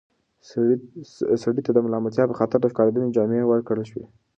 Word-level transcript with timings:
سړي 1.41 1.61
ته 1.65 1.71
د 1.73 1.77
ملامتیا 1.85 2.23
په 2.27 2.35
خاطر 2.39 2.59
د 2.61 2.65
ښکاریانو 2.71 3.13
جامې 3.15 3.41
ورکړل 3.45 3.85
شوې. 3.91 4.05